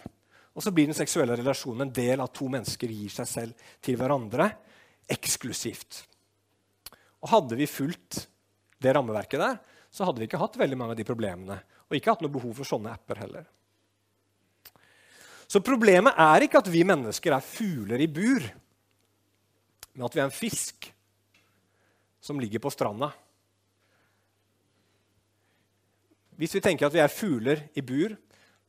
[0.55, 3.67] Og så blir den seksuelle relasjonen en del av at to mennesker gir seg selv
[3.83, 4.47] til hverandre
[5.11, 6.05] eksklusivt.
[7.21, 8.23] Og hadde vi fulgt
[8.81, 9.59] det rammeverket der,
[9.91, 11.59] så hadde vi ikke hatt veldig mange av de problemene.
[11.87, 13.45] Og ikke hatt noe behov for sånne apper heller.
[15.45, 18.47] Så problemet er ikke at vi mennesker er fugler i bur,
[19.95, 20.89] men at vi er en fisk
[22.25, 23.11] som ligger på stranda.
[26.35, 28.17] Hvis vi tenker at vi er fugler i bur,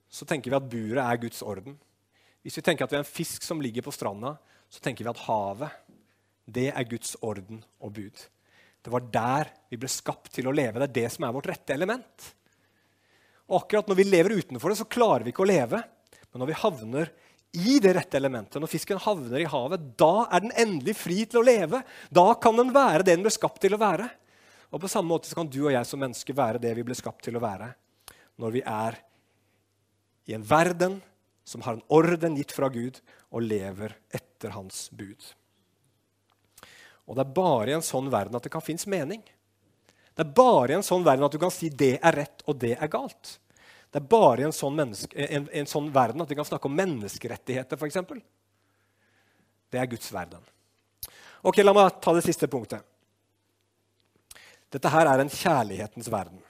[0.06, 1.74] så tenker vi at buret er Guds orden.
[2.46, 4.36] Hvis vi tenker at vi er en fisk som ligger på stranda,
[4.70, 5.82] så tenker vi at havet
[6.46, 8.20] det er Guds orden og bud.
[8.86, 10.78] Det var der vi ble skapt til å leve.
[10.78, 12.26] Det er det som er vårt rette element.
[13.50, 15.80] Og akkurat når vi lever utenfor det, så klarer vi ikke å leve.
[16.30, 17.10] Men når vi havner
[17.56, 21.40] i det rette elementet, når fisken havner i havet, da er den endelig fri til
[21.40, 21.80] å leve.
[22.14, 24.06] Da kan den være det den ble skapt til å være.
[24.70, 27.26] Og på samme måte kan du og jeg som mennesker være det vi ble skapt
[27.26, 27.72] til å være.
[28.38, 29.00] Når vi er
[30.30, 31.00] i en verden
[31.46, 33.02] som har en orden gitt fra Gud,
[33.34, 35.18] og lever etter hans bud.
[37.06, 39.22] Og det er bare i en sånn verden at det kan finnes mening.
[40.16, 42.58] Det er bare i en sånn verden at du kan si det er rett og
[42.60, 43.36] det er galt.
[43.92, 46.74] Det er bare i en sånn, en, en sånn verden at vi kan snakke om
[46.76, 48.00] menneskerettigheter, f.eks.
[49.70, 50.42] Det er Guds verden.
[51.46, 52.82] Ok, La meg ta det siste punktet.
[54.72, 56.40] Dette her er en kjærlighetens verden.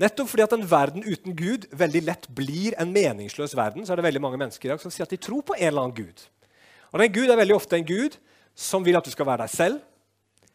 [0.00, 4.00] Nettopp fordi at en verden uten Gud veldig lett blir en meningsløs verden, så er
[4.00, 5.98] det veldig mange mennesker i dag som sier at de tror på en eller annen
[5.98, 6.22] Gud.
[6.92, 8.16] Og den Gud er veldig ofte en Gud
[8.54, 9.82] som vil at du skal være deg selv.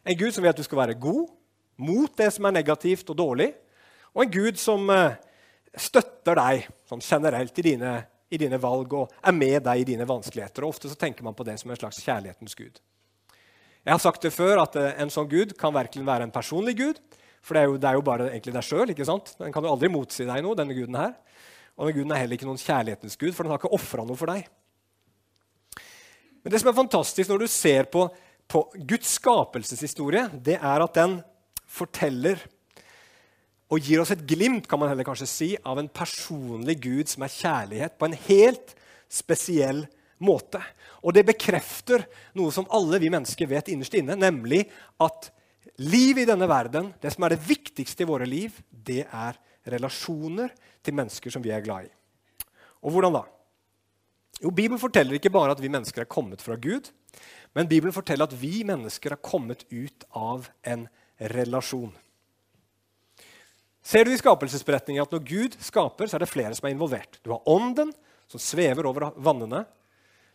[0.08, 1.26] En Gud som vil at du skal være god
[1.78, 3.52] mot det som er negativt og dårlig.
[4.16, 5.18] Og en Gud som eh,
[5.78, 7.94] støtter deg sånn generelt i dine,
[8.34, 10.66] i dine, valg og er med deg i dine vanskeligheter.
[10.66, 12.82] Og Ofte så tenker man på det som en slags kjærlighetens gud.
[13.88, 16.78] Jeg har sagt det før at eh, en sånn gud kan virkelig være en personlig
[16.80, 17.02] gud.
[17.46, 18.90] For det er jo, det er jo bare egentlig deg sjøl.
[18.92, 20.58] Den kan jo aldri motsi deg noe.
[20.58, 21.14] denne guden her.
[21.78, 24.18] Og denne guden er heller ikke noen kjærlighetens gud, for den har ikke ofra noe
[24.20, 24.48] for deg.
[26.48, 28.06] Men det som er fantastisk når du ser på,
[28.48, 31.18] på Guds skapelseshistorie, det er at den
[31.68, 32.40] forteller
[33.68, 37.28] og gir oss et glimt kan man heller kanskje si, av en personlig Gud som
[37.28, 38.72] er kjærlighet, på en helt
[39.12, 39.84] spesiell
[40.24, 40.64] måte.
[41.04, 42.08] Og det bekrefter
[42.40, 44.64] noe som alle vi mennesker vet innerst inne, nemlig
[45.04, 45.28] at
[45.84, 49.36] liv i denne verden, det som er det viktigste i våre liv, det er
[49.68, 51.98] relasjoner til mennesker som vi er glad i.
[52.88, 53.28] Og hvordan da?
[54.44, 56.92] Jo, Bibelen forteller ikke bare at vi mennesker er kommet fra Gud,
[57.58, 60.86] men Bibelen forteller at vi mennesker er kommet ut av en
[61.34, 61.94] relasjon.
[63.88, 67.18] Ser du i skapelsesberetningen at når Gud skaper, så er det flere som er involvert.
[67.24, 67.94] Du har Ånden,
[68.28, 69.64] som svever over vannene.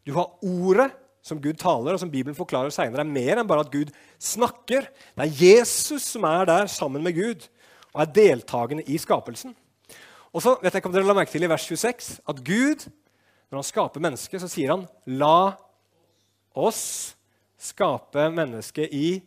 [0.08, 0.88] Du har Ordet,
[1.22, 4.88] som Gud taler, og som Bibelen forklarer senere, er mer enn bare at Gud snakker.
[5.14, 7.46] Det er Jesus som er der sammen med Gud
[7.92, 9.54] og er deltakende i skapelsen.
[10.32, 12.88] Og så vet jeg ikke om dere la merke til i vers 26 at Gud
[13.52, 15.52] Når han skaper mennesket, så sier han 'la
[16.56, 17.12] oss
[17.60, 19.20] skape mennesket i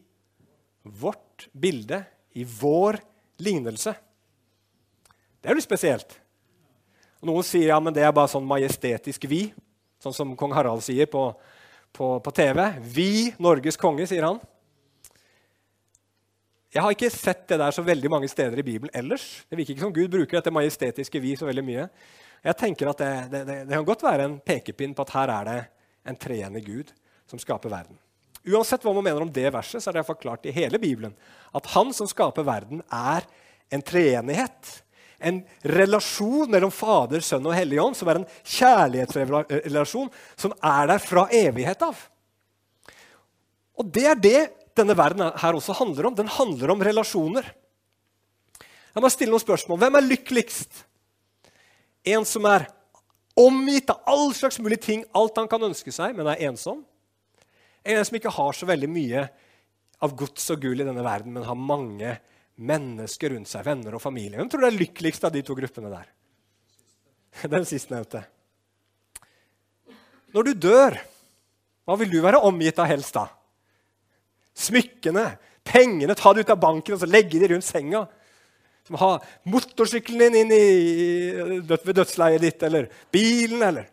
[0.81, 2.97] vårt bilde, i vår
[3.38, 3.93] lignelse'.
[5.41, 6.17] Det er jo litt spesielt.
[7.21, 9.53] Og noen sier ja, men det er bare sånn majestetisk vi,
[10.01, 11.29] sånn som kong Harald sier på,
[11.93, 12.65] på, på TV.
[12.81, 14.41] Vi, Norges konge, sier han.
[16.73, 19.45] Jeg har ikke sett det der så veldig mange steder i Bibelen ellers.
[19.45, 21.89] Det virker ikke som Gud bruker dette majestetiske vi så veldig mye.
[22.45, 25.47] Jeg tenker at det, det, det, kan godt være en pekepinn på at her er
[25.49, 25.60] det
[26.05, 26.91] en treenig Gud
[27.29, 27.97] som skaper verden.
[28.45, 31.15] Uansett hva man mener om det verset, så er det forklart i hele Bibelen
[31.55, 33.25] at han som skaper verden, er
[33.73, 34.73] en treenighet.
[35.17, 41.01] En relasjon mellom Fader, Sønn og Hellig Ånd som er en kjærlighetsrelasjon som er der
[41.01, 41.97] fra evighet av.
[43.79, 44.41] Og det er det
[44.77, 46.17] denne verden her også handler om.
[46.17, 47.47] Den handler om relasjoner.
[48.95, 49.79] Jeg må stille noen spørsmål.
[49.81, 50.86] Hvem er lykkeligst?
[52.06, 52.68] En som er
[53.36, 56.84] omgitt av all slags mulige ting, alt han kan ønske seg, men er ensom.
[57.86, 59.26] En som ikke har så veldig mye
[60.06, 62.15] av gods og gull i denne verden, men har mange
[62.56, 64.38] mennesker rundt seg, venner og familie.
[64.39, 66.08] Hvem tror du er lykkeligst av de to gruppene der?
[67.52, 68.24] Den sistnevnte.
[70.36, 70.98] Når du dør,
[71.86, 73.28] hva vil du være omgitt av helst da?
[74.56, 75.26] Smykkene,
[75.68, 78.06] pengene, ta det ut av banken og så legge de rundt senga.
[78.86, 79.15] Som ha
[79.50, 80.65] motorsykkelen din inn i,
[81.65, 83.88] ved dødsleiet ditt, eller bilen, eller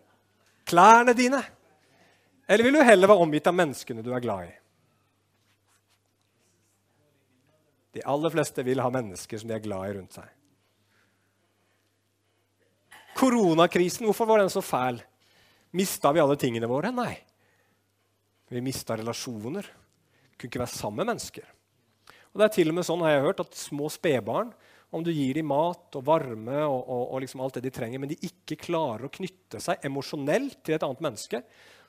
[0.68, 1.40] klærne dine?
[2.44, 4.52] Eller vil du heller være omgitt av menneskene du er glad i?
[7.96, 10.28] De aller fleste vil ha mennesker som de er glad i rundt seg.
[13.16, 15.00] Koronakrisen, hvorfor var den så fæl?
[15.76, 16.92] Mista vi alle tingene våre?
[16.92, 17.14] Nei.
[18.52, 19.68] Vi mista relasjoner.
[20.36, 21.44] Kunne ikke være sammen med mennesker.
[22.32, 24.52] Og det er til og med sånn, har jeg hørt, at små spedbarn
[24.92, 28.00] om du gir dem mat og varme og, og, og liksom alt det de trenger,
[28.02, 31.40] men de ikke klarer å knytte seg emosjonelt til et annet menneske,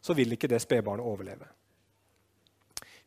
[0.03, 1.49] så vil ikke det spedbarnet overleve.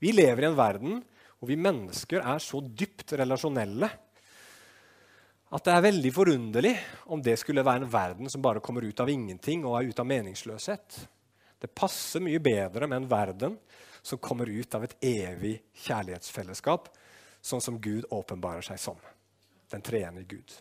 [0.00, 1.00] Vi lever i en verden
[1.36, 3.88] hvor vi mennesker er så dypt relasjonelle
[5.56, 6.74] at det er veldig forunderlig
[7.14, 10.00] om det skulle være en verden som bare kommer ut av ingenting og er ut
[10.02, 11.00] av meningsløshet.
[11.62, 13.58] Det passer mye bedre med en verden
[14.04, 15.56] som kommer ut av et evig
[15.86, 16.90] kjærlighetsfellesskap,
[17.40, 18.98] sånn som Gud åpenbarer seg som
[19.72, 20.54] den treende Gud.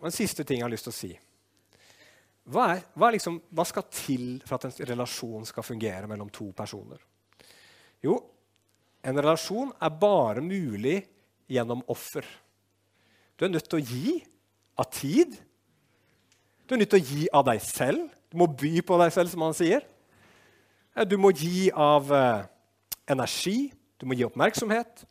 [0.00, 1.12] Og En siste ting jeg har lyst til å si.
[2.44, 6.28] Hva, er, hva, er liksom, hva skal til for at en relasjon skal fungere mellom
[6.28, 7.00] to personer?
[8.04, 8.18] Jo,
[9.04, 10.98] en relasjon er bare mulig
[11.48, 12.26] gjennom offer.
[13.36, 14.18] Du er nødt til å gi
[14.80, 15.32] av tid.
[16.64, 18.12] Du er nødt til å gi av deg selv.
[18.28, 19.84] Du må by på deg selv, som han sier.
[21.08, 22.44] Du må gi av eh,
[23.10, 23.72] energi.
[24.00, 25.04] Du må gi oppmerksomhet.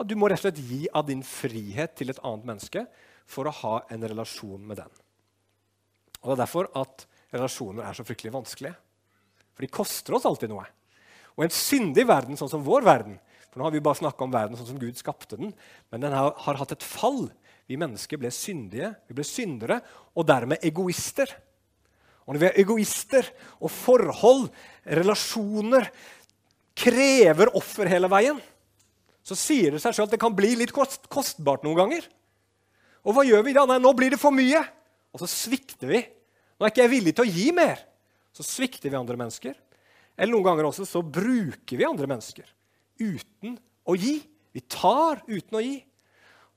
[0.00, 2.86] At du må rett og slett gi av din frihet til et annet menneske
[3.28, 4.92] for å ha en relasjon med den.
[6.20, 8.76] Og Det er derfor at relasjoner er så fryktelig vanskelige.
[9.54, 10.64] For de koster oss alltid noe.
[11.36, 14.30] Og en syndig verden sånn som vår verden For nå har vi bare snakka om
[14.30, 15.48] verden sånn som Gud skapte den.
[15.90, 17.24] Men den har, har hatt et fall.
[17.66, 19.80] Vi mennesker ble syndige, vi ble syndere,
[20.14, 21.32] og dermed egoister.
[22.22, 23.26] Og når vi er egoister,
[23.58, 24.44] og forhold,
[24.86, 25.88] relasjoner,
[26.78, 28.38] krever offer hele veien,
[29.26, 32.06] så sier det seg selv at det kan bli litt kost, kostbart noen ganger.
[33.06, 33.66] Og hva gjør vi da?
[33.68, 34.62] Nei, nå blir det for mye.
[35.14, 36.00] Og så svikter vi.
[36.56, 37.82] Nå er ikke jeg villig til å gi mer.
[38.36, 39.56] Så svikter vi andre mennesker.
[40.16, 42.48] Eller noen ganger også så bruker vi andre mennesker
[43.00, 43.56] uten
[43.88, 44.18] å gi.
[44.52, 45.78] Vi tar uten å gi.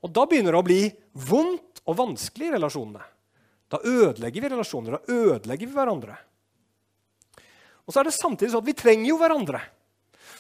[0.04, 0.82] Og da begynner det å bli
[1.30, 3.06] vondt og vanskelig i relasjonene.
[3.72, 4.98] Da ødelegger vi relasjoner.
[4.98, 6.18] Da ødelegger vi hverandre.
[7.84, 9.64] Og så er det samtidig sånn at vi trenger jo hverandre.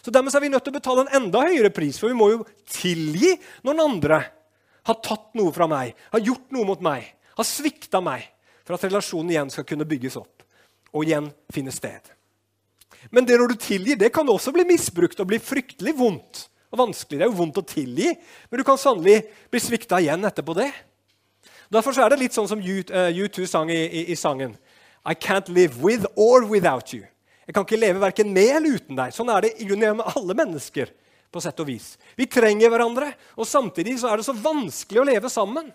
[0.04, 2.30] Så Dermed er vi nødt til å betale en enda høyere pris, for vi må
[2.34, 4.20] jo tilgi når den andre
[4.84, 7.06] har tatt noe fra meg, har gjort noe mot meg,
[7.38, 8.26] har svikta meg,
[8.68, 10.43] for at relasjonen igjen skal kunne bygges opp
[10.93, 12.12] og igjen finne sted.
[13.12, 16.49] Men det når du tilgir, det kan også bli misbrukt og bli fryktelig vondt.
[16.74, 17.20] og vanskelig.
[17.20, 18.08] Det er jo vondt å tilgi,
[18.49, 19.20] men du kan sannelig
[19.54, 20.72] bli svikta igjen etterpå det.
[21.70, 24.56] Derfor er det litt sånn som U2 sang i, i, i sangen.
[25.06, 27.06] I can't live with or without you.
[27.48, 29.14] Jeg kan ikke leve verken med eller uten deg.
[29.16, 30.94] Sånn er det i grunnen med alle mennesker.
[31.34, 31.96] på sett og vis.
[32.14, 33.08] Vi trenger hverandre,
[33.41, 35.72] og samtidig så er det så vanskelig å leve sammen.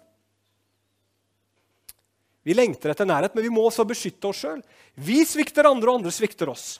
[2.47, 4.61] Vi lengter etter nærhet, men vi må også beskytte oss sjøl.
[4.95, 6.79] Vi svikter andre, og andre svikter oss.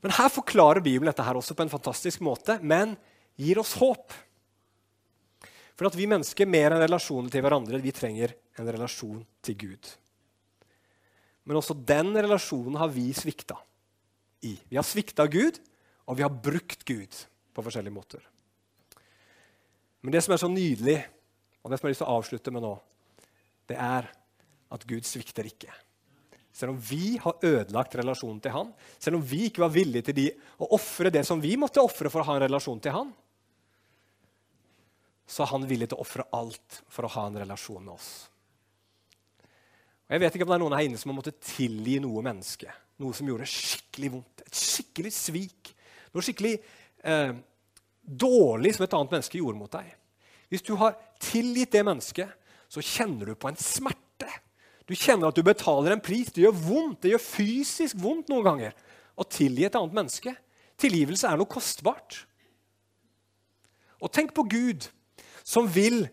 [0.00, 2.96] Men Her forklarer Bibelen dette her også på en fantastisk måte, men
[3.36, 4.16] gir oss håp.
[5.74, 9.92] For at vi mennesker mer enn relasjoner til hverandre, vi trenger en relasjon til Gud.
[11.44, 13.56] Men også den relasjonen har vi svikta
[14.44, 14.54] i.
[14.68, 15.60] Vi har svikta Gud,
[16.08, 17.16] og vi har brukt Gud
[17.54, 18.24] på forskjellige måter.
[20.04, 20.98] Men det som er så nydelig,
[21.64, 22.74] og det som jeg har lyst til å avslutte med nå,
[23.70, 24.08] det er
[24.74, 25.72] at Gud svikter ikke.
[26.54, 28.68] Selv om vi har ødelagt relasjonen til han,
[29.02, 30.26] selv om vi ikke var villige til de,
[30.62, 33.10] å ofre det som vi måtte ofre for å ha en relasjon til han,
[35.26, 38.10] så er han villig til å ofre alt for å ha en relasjon med oss.
[40.04, 42.22] Og Jeg vet ikke om det er noen her inne som har måttet tilgi noe
[42.24, 42.68] menneske.
[43.00, 44.44] Noe som gjorde skikkelig vondt.
[44.44, 45.70] Et skikkelig svik.
[46.12, 46.54] Noe skikkelig
[47.08, 47.32] eh,
[48.04, 49.88] dårlig som et annet menneske gjorde mot deg.
[50.52, 52.34] Hvis du har tilgitt det mennesket,
[52.68, 54.28] så kjenner du på en smerte.
[54.84, 56.28] Du kjenner at du betaler en pris.
[56.28, 57.00] Det gjør vondt.
[57.02, 58.76] Det gjør fysisk vondt noen ganger
[59.16, 60.34] å tilgi et annet menneske.
[60.80, 62.20] Tilgivelse er noe kostbart.
[64.04, 64.84] Og tenk på Gud,
[65.40, 66.04] som vil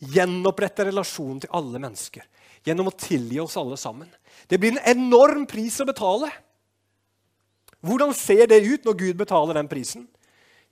[0.00, 2.26] gjenopprette relasjonen til alle mennesker
[2.66, 4.08] gjennom å tilgi oss alle sammen.
[4.48, 6.30] Det blir en enorm pris å betale.
[7.80, 10.06] Hvordan ser det ut når Gud betaler den prisen?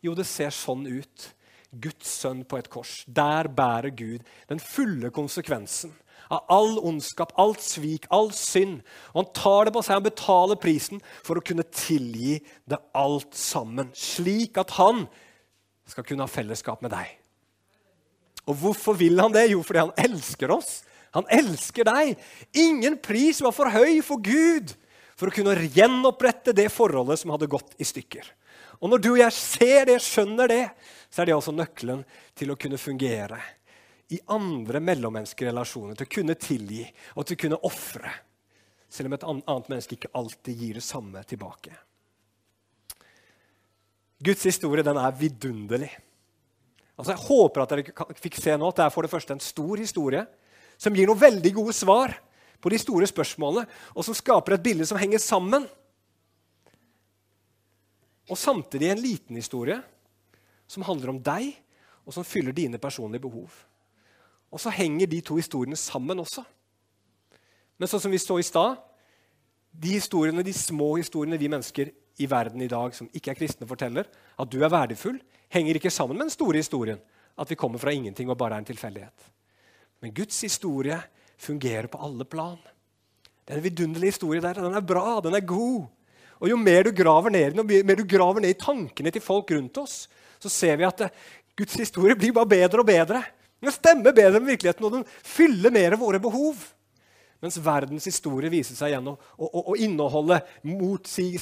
[0.04, 1.30] Jo, det ser sånn ut.
[1.68, 3.02] Guds sønn på et kors.
[3.04, 5.92] Der bærer Gud den fulle konsekvensen
[6.28, 8.82] av all ondskap, alt svik, all synd.
[9.12, 13.36] Og Han tar det på seg, han betaler prisen for å kunne tilgi det alt
[13.36, 13.92] sammen.
[13.96, 15.06] Slik at han
[15.88, 17.14] skal kunne ha fellesskap med deg.
[18.48, 19.50] Og hvorfor vil han det?
[19.52, 20.82] Jo, fordi han elsker oss.
[21.16, 22.18] Han elsker deg.
[22.58, 24.74] Ingen pris var for høy for Gud
[25.18, 28.26] for å kunne gjenopprette det forholdet som hadde gått i stykker.
[28.78, 30.64] Og Når du og jeg ser det, skjønner det,
[31.10, 32.04] så er det altså nøkkelen
[32.38, 33.40] til å kunne fungere
[34.14, 36.84] i andre mellommenneskelige relasjoner, til å kunne tilgi
[37.16, 38.12] og til å kunne ofre.
[38.88, 41.74] Selv om et annet menneske ikke alltid gir det samme tilbake.
[44.24, 45.90] Guds historie den er vidunderlig.
[46.98, 49.42] Altså, jeg håper at dere fikk se nå at det er for det første en
[49.42, 50.24] stor historie
[50.78, 52.14] som gir noen veldig gode svar
[52.62, 55.66] på de store spørsmålene, og som skaper et bilde som henger sammen.
[58.28, 59.78] Og samtidig en liten historie
[60.68, 61.52] som handler om deg,
[62.08, 63.52] og som fyller dine personlige behov.
[64.48, 66.44] Og så henger de to historiene sammen også.
[67.78, 68.78] Men sånn som vi så i stad,
[69.78, 73.68] de historiene, de små historiene vi mennesker i verden i dag som ikke er kristne,
[73.68, 75.20] forteller, at du er verdifull,
[75.52, 76.98] henger ikke sammen med den store historien.
[77.38, 79.28] At vi kommer fra ingenting og bare er en tilfeldighet.
[80.02, 80.98] Men Guds historie
[81.38, 82.58] fungerer på alle plan.
[83.44, 84.60] Det er en vidunderlig historie der.
[84.60, 85.86] Den er bra, den er god.
[86.38, 89.50] Og Jo mer du graver ned, jo mer du graver ned i tankene til folk
[89.50, 90.06] rundt oss,
[90.38, 91.08] så ser vi at
[91.58, 93.22] Guds historie blir bare bedre og bedre.
[93.58, 96.60] Den stemmer bedre med virkeligheten, og den fyller mer av våre behov.
[97.42, 100.40] Mens verdens historie viser seg gjennom å, å, å inneholde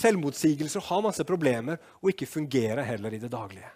[0.00, 3.68] selvmotsigelser og ha masse problemer, og ikke fungere heller i det daglige.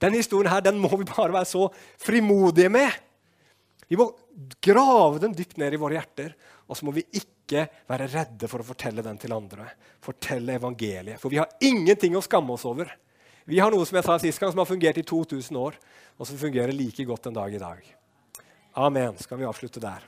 [0.00, 1.66] Den historien her, den må vi bare være så
[2.00, 2.96] frimodige med
[3.88, 4.10] vi må
[4.60, 6.34] grave dem dypt ned i våre hjerter,
[6.68, 9.70] og så må vi ikke være redde for å fortelle den til andre.
[10.04, 11.16] Fortelle evangeliet.
[11.20, 12.92] For vi har ingenting å skamme oss over.
[13.48, 15.78] Vi har noe som jeg sa sist gang, som har fungert i 2000 år,
[16.20, 17.80] og som fungerer like godt en dag i dag.
[18.76, 19.16] Amen.
[19.16, 20.04] Skal vi avslutte der?